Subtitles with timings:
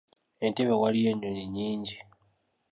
[0.45, 1.97] Entebbe waliyo ennyonyi nnyingi.